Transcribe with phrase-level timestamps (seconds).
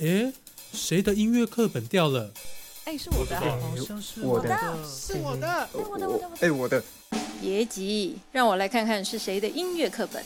[0.00, 0.32] 诶，
[0.72, 2.32] 谁的音乐课本掉了？
[2.86, 4.48] 哎，是我的，好像是我的
[4.82, 5.68] 是我的。
[5.74, 6.82] 我的，我的，哎，我的。
[7.38, 10.24] 别急，让我来看看是谁的音乐课本。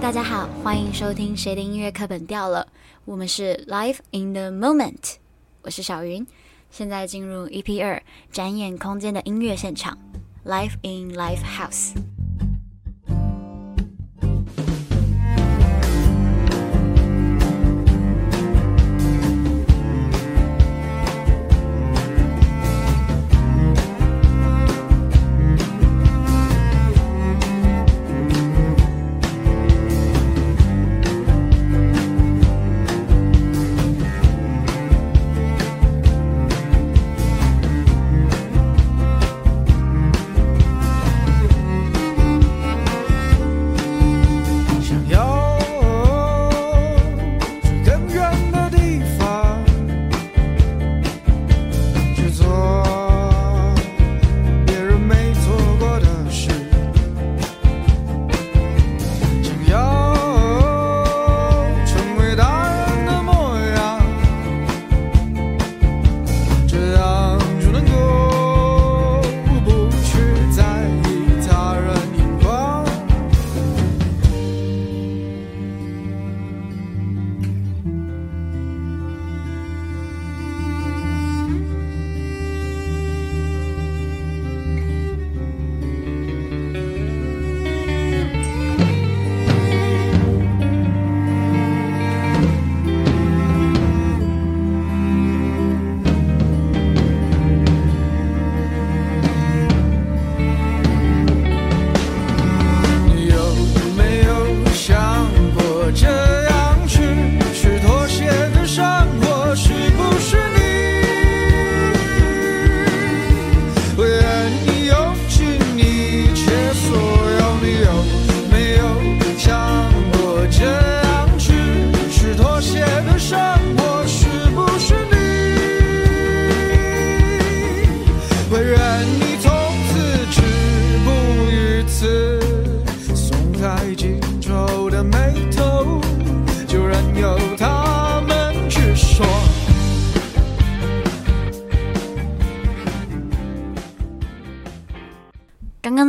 [0.00, 2.66] 大家好，欢迎收听《谁的音乐课本掉了》，
[3.04, 5.16] 我们是 Live in the Moment，
[5.60, 6.26] 我是小云，
[6.70, 8.02] 现在进入 EP 二
[8.32, 9.98] 展演空间的音乐现场
[10.44, 11.94] Life in Life House。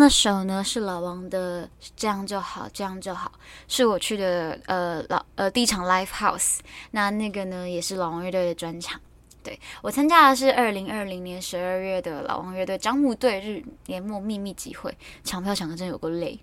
[0.04, 3.32] 那首呢是老王的，这样就好，这样就好，
[3.70, 6.58] 是我去的呃老呃第一场 live house。
[6.92, 9.00] 那那个呢也是老王乐队的专场，
[9.42, 14.94] 对我参加的是二零二零年十二月的老王乐队张木队日年末秘密集会，
[15.24, 16.38] 抢票抢的真有够累，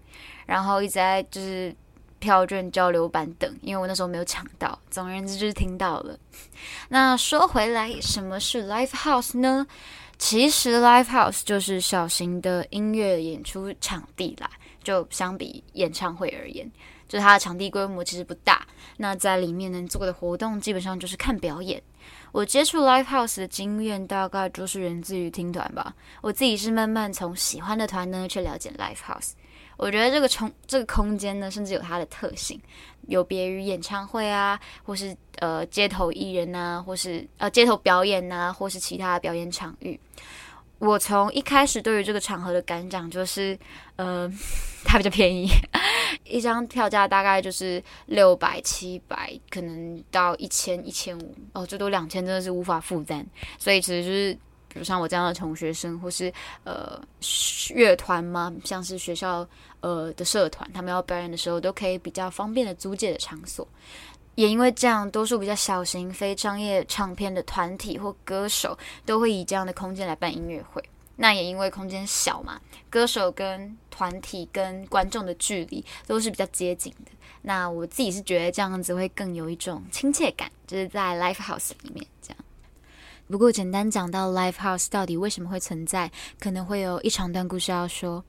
[0.47, 1.77] 然后一直在就是
[2.19, 4.79] 票券交流版等，因为我那时候没有抢到。
[4.91, 6.19] 总而言之就是听到了。
[6.89, 9.67] 那说回来，什么是 live house 呢？
[10.21, 14.51] 其实 live house 就是小型的音乐演出场地啦，
[14.85, 16.71] 就相比演唱会而言，
[17.09, 18.67] 就它的场地规模其实不大。
[18.99, 21.83] 那在里面能做的活动，基本上就是看表演。
[22.33, 25.95] 我接触 live house 的经验，大概就是源自于听团吧。
[26.21, 29.31] 我自己是慢慢从喜欢的团呢，去了解 live house。
[29.79, 32.61] 我觉得这个空这个空间呢，甚至有它的特性，
[33.11, 39.99] 有别于演唱会啊，或是呃街头艺人呐，或是呃街头表演呐，或是其他的表演场域。
[40.79, 43.59] 我从一开始对于这个场合的感想就是，
[43.97, 44.31] 呃，
[44.87, 45.49] 它比较便宜，
[46.25, 53.27] 一张票价大概就是六百、七百，可能到一千、一千五，哦，最多两千，真的是无法负担。
[53.59, 54.39] 所以其实就是。
[54.73, 56.33] 比如像我这样的穷学生，或是
[56.65, 57.01] 呃
[57.75, 59.47] 乐团嘛，像是学校
[59.81, 63.67] 呃的社团，他们要表演的时候，都可以比较方便的租借的场所。
[64.37, 70.83] 也因为这样，多数比较小型、非商业唱片的团体或歌手，都会以这样的空间来办音乐会。
[71.17, 72.59] 那也因为空间小嘛，
[72.89, 77.11] 歌手跟团体跟观众的距离都是比较接近的。
[77.43, 82.39] 那我自己是觉得这样子会更有一种亲切感，就是在 live house 里面这样。
[83.31, 86.11] 不过，简单讲到 live house 到底为什么会存在，
[86.41, 88.25] 可能会有一长段故事要说。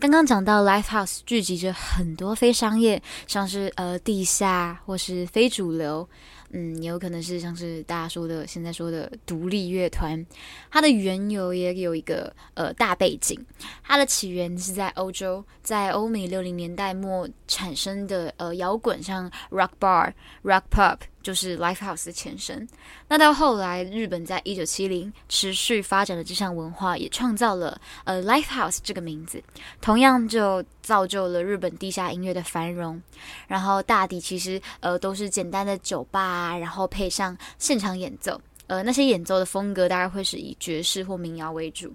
[0.00, 6.08] 刚刚讲到 live house 聚集着很多非商业，像是呃地下或是非主流，
[6.50, 10.24] 嗯，也有可能是像是大家说的现在说的独立乐团。
[10.70, 13.38] 它的缘由也有一个呃大背景，
[13.82, 20.12] 它的起源是在欧洲，在欧美六零年代末产生的呃摇滚，像 rock bar、
[20.42, 20.98] rock pop，。
[21.22, 22.66] 就是 Live House 的前身。
[23.06, 29.42] 那到后来，日本在一九七零持续发展的这项文化，也创造了呃 Live House 这个名字，
[29.82, 33.00] 同样就造就了日本地下音乐的繁荣。
[33.46, 41.94] 然后大抵其实呃都是简单的酒吧，然后配上现场演奏，呃那些演奏的风格大概会是以爵士或民谣为主。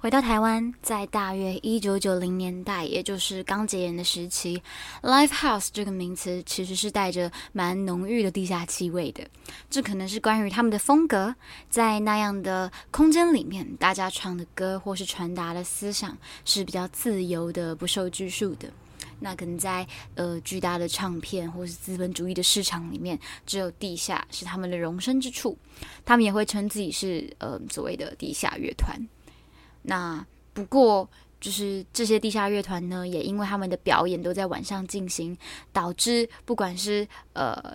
[0.00, 4.62] 回到台湾，在大约一九九零年代，也就是刚解严的时期
[5.02, 9.26] ，live house 这个名词其实是带着蛮浓郁的地下气味的。
[9.68, 11.34] 这可能是关于他们的风格，
[11.68, 18.72] 在那样的空间里面，大家唱的歌或是传达的思想是比较自由的，不受拘束的。
[19.18, 19.84] 那可能在
[20.14, 25.58] 呃巨大的唱片或是资本主义的市场里面，只有地下是他们的容身之处。
[26.04, 28.96] 他们也会称自己是呃所谓的地下乐团。
[29.88, 31.08] 那不过，
[31.40, 35.34] 就是这些地下乐团呢，也因为他们的表演都在晚上进行，
[35.72, 37.74] 导致不管是呃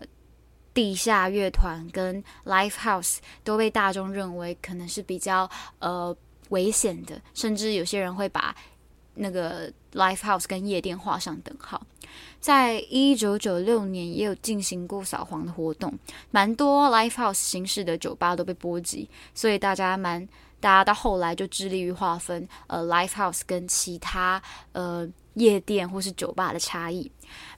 [0.76, 5.50] 地下乐团跟 live house 都被大众认为可能是比较
[5.80, 6.16] 呃
[6.50, 8.56] 危险的，甚至有些人会把
[9.16, 11.82] 那个 live house 跟夜店画上等号。
[12.40, 15.98] 在一九九六年，也有进行过扫黄的活动，
[16.30, 20.28] 蛮多 live house 形式的酒吧都被波及，所以大家蛮。
[20.64, 27.12] 大家到后来就致力于划分呃，live house 跟其他呃夜店或是酒吧的差异。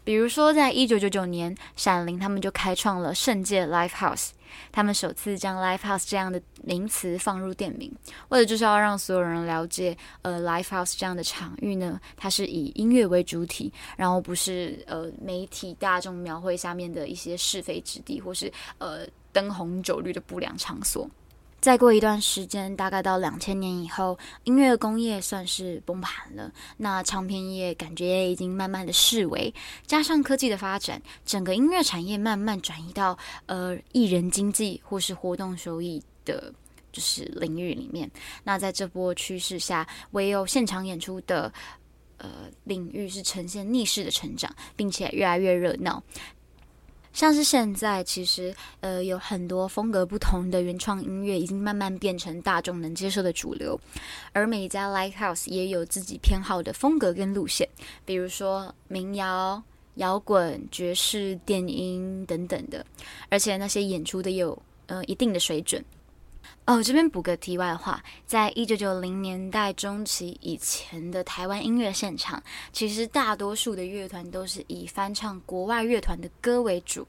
[0.04, 4.30] 比如说，在一九九九年，闪灵他们就开创了圣界 live house，
[4.72, 7.94] 他们首次将 live house 这样的名词放入店名，
[8.30, 21.08] 为了就是要让所有人了解，呃，live house 这样的场域呢，它是以音乐为主体，然后不是呃媒体大众描绘下面的一些是非之地，或是呃灯红酒绿的不良场所。
[21.66, 26.52] 再过一段时间，大概到两千年以后，音乐工业算是崩盘了。
[26.78, 29.52] 那唱片业感觉也已经慢慢的式微，
[29.88, 33.18] 加上科技的发展，整个音乐产业慢慢转移到
[33.48, 36.54] 呃艺人经济或是活动收益的，
[36.92, 38.12] 就是领域里面。
[38.44, 41.52] 那在这波趋势下，唯有现场演出的
[42.20, 42.30] 呃
[42.66, 46.04] 领域是呈现逆势的成长，并且越来越热闹。
[47.16, 53.80] 像是现在，其实呃有很多风格不同的原创音乐，已经慢慢变成大众能接受的主流。
[54.34, 57.68] 而每家 live house 也有自己偏好的风格跟路线，
[58.04, 59.64] 比如说民谣、
[59.96, 62.86] 摇滚、爵士、电音等等的。
[63.30, 65.82] 而且那些演出的有呃一定的水准。
[66.66, 72.42] 哦，这边补个题外话，在一九九零年代中期以前的台湾音乐现场，
[72.74, 77.08] 其实大多数的乐团都是以翻唱国外乐团的歌为主。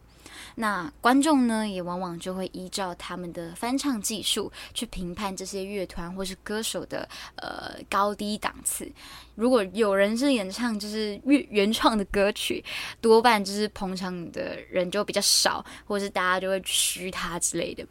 [0.56, 8.86] 那观众呢，也往往就会依照他们的翻唱技术去评判这些乐团或是歌手的呃高低档次。
[9.34, 12.62] 如果有人是演唱就是原原创的歌曲，
[13.00, 17.86] 多半就是捧场的人就比较少，或是大家就会嘘他之类的。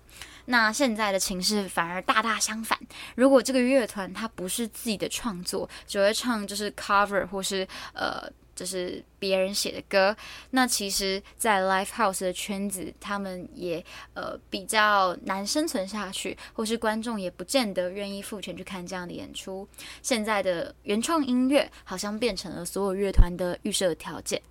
[0.46, 2.78] 那现在的情势反而大大相反。
[3.16, 10.16] 如果这个乐团它不是自己的创作，只会唱就是 cover 或是呃就是别人写的歌，
[10.52, 13.84] 那其实，在 live house 的圈子，他们也
[14.14, 19.68] 呃比较难生存下去，或是观众也不见得愿意付钱去看这样的演出。
[20.02, 24.42] 现在的原创音乐好像变成了所有乐团的预设条件，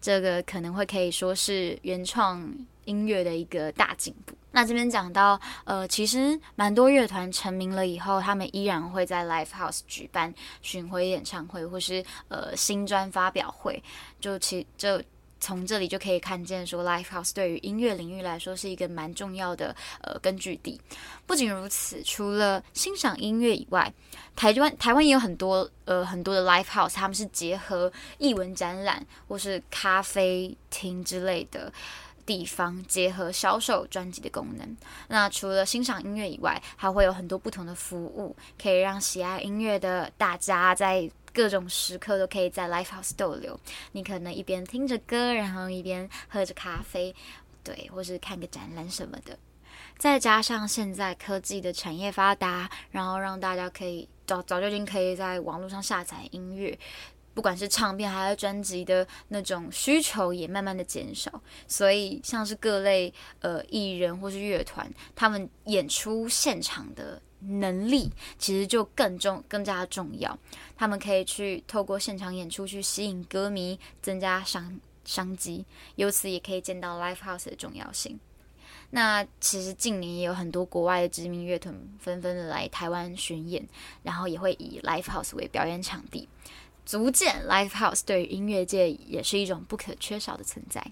[0.00, 2.52] 这个可能会可以说是原创
[2.84, 4.34] 音乐的一个大进步。
[4.54, 13.82] 那这边讲到，呃，其实蛮多乐团成名了以后，他们依然会在 live house 举办巡回演唱会，或是呃新专发表会。
[14.20, 15.02] 就其就
[15.42, 20.80] 从这里就可以看见，说 live house 对于音乐领域来说是一个蛮重要的呃根据地。
[21.26, 23.92] 不仅如此，除了欣赏音乐以外，
[24.36, 31.72] 台湾台湾也有很多呃很多的 live house，他们是结合艺文展览或是咖啡厅之类的。
[32.24, 34.76] 地方结合销售专辑的功能，
[35.08, 43.58] 那除了欣赏音乐以外，还会有很多不同的服务，可以让喜爱音乐的大家在各种时刻都可以在 Live House 逗留。
[43.92, 47.14] 你可能一边听着歌，然后一边喝着咖啡，
[47.64, 49.38] 对，或是看个展览什么的。
[49.98, 56.78] 再加上现在科技的产业发达，然后让大家可以早早就已经可以在网络上下载音乐。
[57.34, 63.10] 不管是唱片还是专辑的那种需求也慢慢的减少，所以像是各类
[63.40, 67.18] 呃艺人或是乐团，他们演出现场的
[67.48, 70.38] 能力其实就更重更加重要。
[70.76, 75.64] 他们可以去透过现场演出去吸引歌迷，增加商商机，
[75.96, 78.18] 由此也可以见到 live house 的重要性。
[78.90, 83.66] 那其实近年也有很多国外的知名乐团纷纷的来台湾巡演，
[84.02, 86.28] 然后也会以 live house 为表演场地。
[86.84, 90.84] 足见 live house 对于音乐界也是一种不可缺少的存在。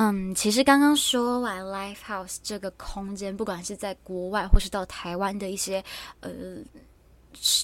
[0.00, 5.82] 嗯，其实刚刚说完 Live House 这个空间，不管是在国外或是到台湾的一些
[6.20, 6.30] 呃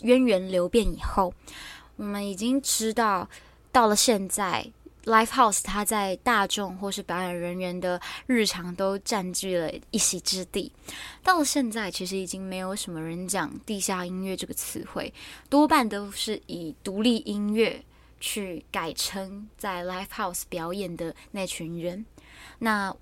[0.02, 1.32] 渊源流变以后，
[1.94, 3.28] 我们已经知道，
[3.70, 4.68] 到了现在
[5.04, 10.72] ，Live House 它在大众或是表演人员的日常都占据了一席之地。
[11.22, 15.14] 到了现在，其实已经没有什么人讲地下音乐这个词汇，
[15.48, 17.80] 多半都是以独立音乐
[18.20, 22.04] 去改称在 Live House 表演的那群人。
[22.58, 22.94] 那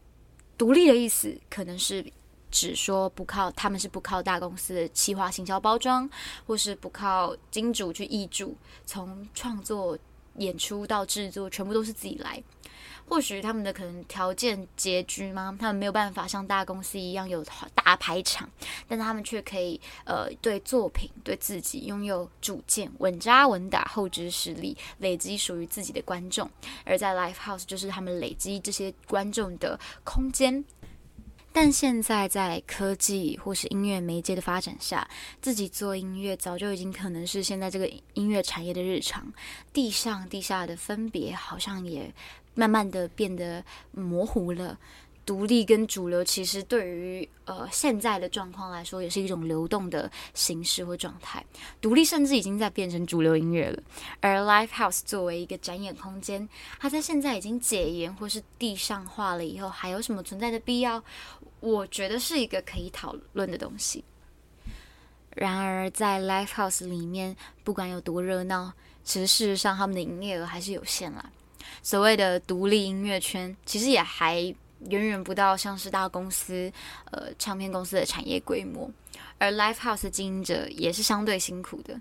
[0.58, 2.04] 独立的意思，可能是
[2.50, 6.08] 指说不靠他们是不靠大公司的企划、行销、包装，
[6.46, 9.98] 或是不靠金主去挹注，从创作、
[10.36, 12.42] 演出到制作，全部都是自己来。
[13.08, 15.54] 或许他们的可能条件拮据吗？
[15.60, 18.48] 他们没有办法像大公司一样有大排场，
[18.88, 26.48] 但是他们却可以呃对作品、对自己拥有主见，稳扎稳打，后置实力，累积属于自己的观众。
[26.86, 30.64] 而在 Live House 就是他们累积这些观众的空间。
[31.52, 35.08] 但现在在科技或是音乐媒介的发展下，
[35.40, 39.32] 自己做音乐早就已经可能是现在这个音乐产业的日常。
[39.72, 42.12] 地上地下的分别好像也。
[42.54, 44.78] 慢慢的变得模糊了，
[45.24, 51.44] 独立跟主流其实对于呃现在的状况来说，也是一种流动的形式或状态。
[51.80, 53.82] 独立甚至已经在变成主流音乐了。
[54.20, 56.48] 而 Live House 作为一个展演空间，
[56.80, 61.02] 它在现在已经解严或是地上化了以后，还有什么存在的必要？
[61.60, 64.04] 我觉得是一个可以讨论的东西。
[65.36, 68.72] 然而在 Live House 里面，不管有多热闹，
[69.04, 71.30] 其实事实上他们的营业额还是有限啦。
[71.82, 74.54] 所谓的独立音乐圈，其实也还
[74.88, 76.72] 远远不到像是大公司、
[77.10, 78.90] 呃唱片公司的产业规模。
[79.38, 82.00] 而 Live House 经营者也是相对辛苦的，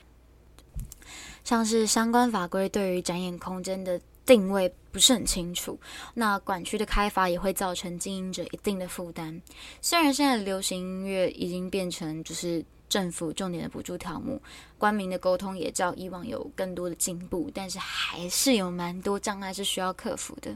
[1.43, 5.79] 像是相关法规对于展演空间的定位不是很清楚，
[6.13, 9.41] 那管区的开发也会造成经营者一定的负担。
[9.81, 12.63] 虽然现在流行音乐已经变成就是。
[12.91, 14.41] 政府重点的补助条目，
[14.77, 20.53] 官民的沟通也较以往有更多的进步，但是还是有蛮多障碍是需要克服的。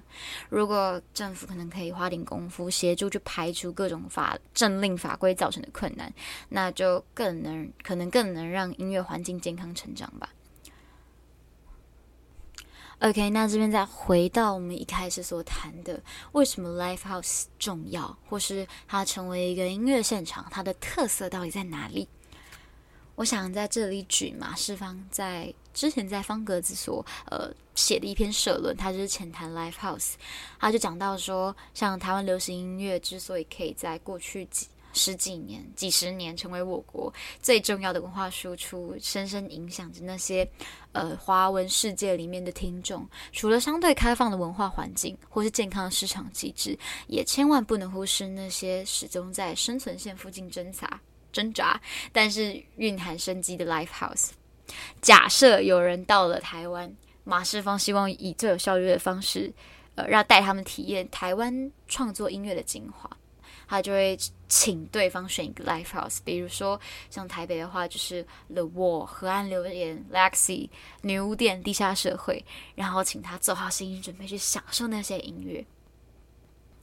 [0.50, 6.14] 如果政府可能可以花点功夫协助去排除各种法政令法规造成的困难，
[6.50, 10.30] 那就更能可能更能让音乐环境健康成长吧。
[13.00, 16.02] OK，那这边再回到我们一开始所谈的，
[16.34, 22.10] 为什么 Live House 重要，或是它成为一个音乐现场，它的特色到底在哪里？
[23.16, 30.14] 我想在这里举马世芳在之前在方格子所呃写的一篇社论，他就是浅谈 Live House，
[30.60, 40.50] 他就讲到说，像台湾流行音乐之所以可以在过去几十几年、几十年成为我国最重要的文化输出，深深影响着那些
[40.94, 43.06] 呃华文世界里面的听众。
[43.34, 51.00] 除了相对开放的文化环境或是健康的市场机制，也千万不能忽视那些始终在生存线附近挣扎。
[51.36, 51.82] 挣扎，
[52.14, 54.30] 但是蕴含生机的 Live House。
[55.02, 59.54] 假设有人到了台湾，马世芳希望以最有效率的方式，
[59.96, 63.10] 呃，让带他们体验台湾创作音乐的精华，
[63.68, 66.20] 他就会请对方选一个 Live House。
[66.24, 70.70] 比如说，像台北的话，就是 The Wall、河岸留言、Lexi、
[71.02, 72.44] 女巫店、地下社会，
[72.76, 75.66] 然后请他做好心理准备去享受那些音乐。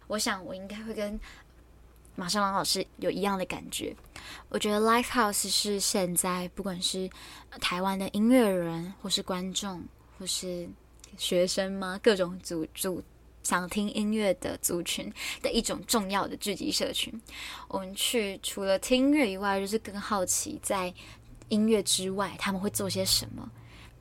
[0.07, 1.19] 我想，我应该会跟。
[2.15, 3.97] 马上王老师有一样的感觉，
[4.51, 7.09] 我觉得 Live House 是现在不管是
[7.59, 9.83] 台湾的音乐人，或是观众，
[10.19, 10.69] 或是
[11.17, 11.99] 学生吗？
[12.03, 13.03] 各种组组
[13.43, 17.19] 想听音乐的族群的一种重要的聚集社群。
[17.67, 20.93] 我们去除了听音乐以外，就是更好奇在
[21.49, 23.51] 音乐之外他们会做些什么。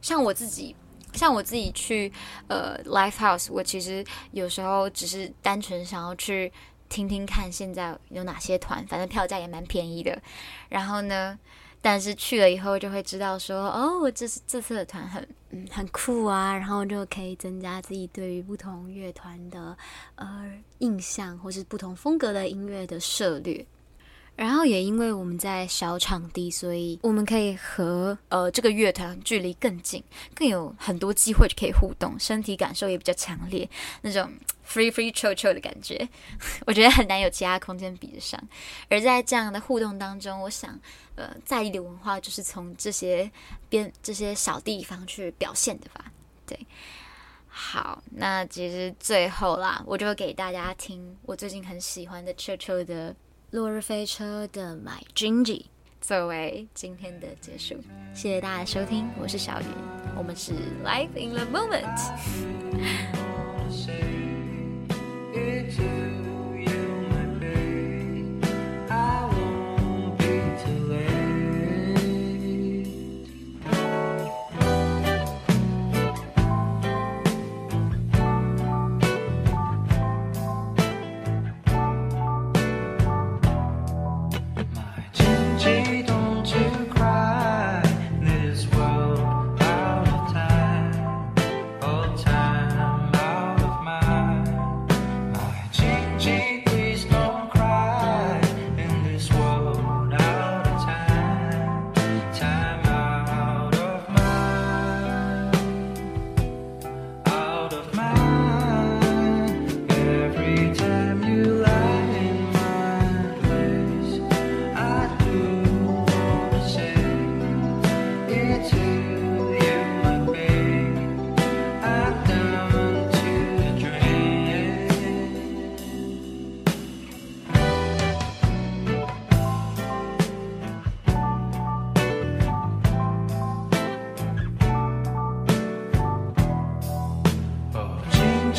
[0.01, 0.75] 像我自己，
[1.13, 2.11] 像我自己去
[2.49, 6.51] 呃 Live House，我其实有时候只是单纯想要去。
[6.91, 8.85] 听听看，现在有哪些团？
[8.85, 10.21] 反正票价也蛮便宜的。
[10.67, 11.39] 然后呢，
[11.81, 19.77] 但是去了以后就会知道说，哦，这是这次的团很嗯很酷啊，然后就可以增加自己对于不同乐团的
[20.15, 23.65] 呃印象，或是不同风格的音乐的涉略。
[24.41, 33.69] 然后也因为我们在小场地，所以我们可以和呃这个乐团距离更近，更有很多机会可以互动，身体感受也比较强烈，
[34.01, 34.33] 那种
[34.67, 36.09] free free chill chill 的感觉，
[36.65, 38.41] 我觉得很难有其他空间比得上。
[38.89, 40.75] 而在这样的互动当中，我想
[41.13, 43.29] 呃在意的文化就是从这些
[43.69, 46.11] 边这些小地方去表现的吧。
[46.47, 46.59] 对，
[47.47, 53.15] 好，那其实最后啦，我就给大家听我最近很喜欢的 chill chill 的。
[53.51, 55.65] 落日飞车的 My Gingy
[55.99, 57.75] 作为今天的结束，
[58.13, 59.65] 谢谢大家收听，我是小雨，
[60.15, 60.53] 我们是
[60.85, 61.85] Life in the Moment。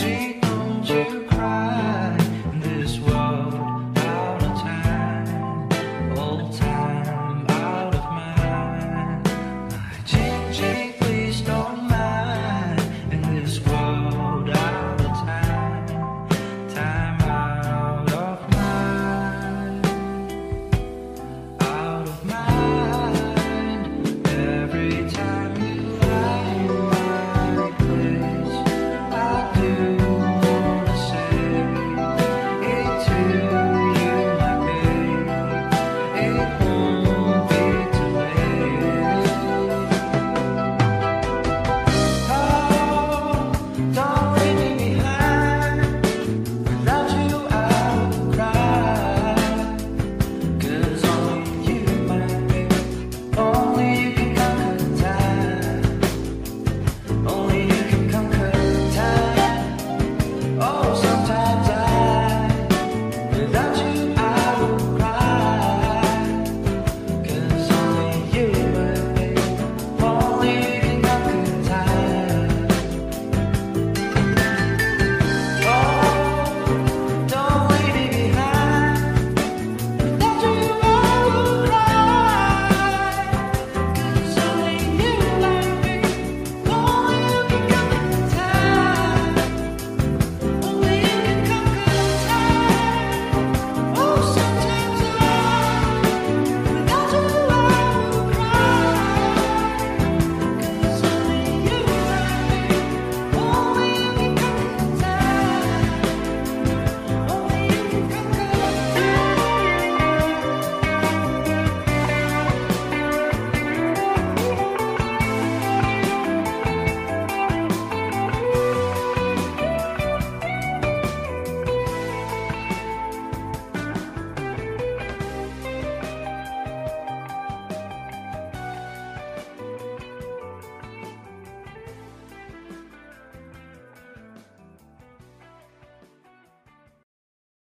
[0.05, 0.32] energy.